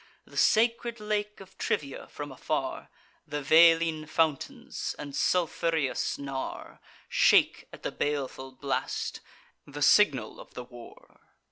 [0.25, 2.89] The sacred lake of Trivia from afar,
[3.27, 9.19] The Veline fountains, and sulphureous Nar, Shake at the baleful blast,
[9.67, 11.21] the signal of the war.